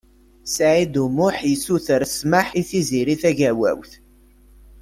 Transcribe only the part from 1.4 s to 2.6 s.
yessuter smeḥ